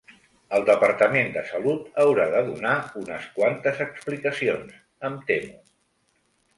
[0.59, 2.73] El Departament de Salut haurà de donar
[3.05, 5.65] unes quantes explicacions, em temo.